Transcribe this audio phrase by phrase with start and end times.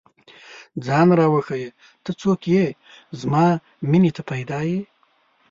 [0.85, 1.69] ځان راوښیه،
[2.03, 2.65] ته څوک ئې؟
[3.21, 3.45] زما
[3.89, 4.79] مینې ته پيدا ې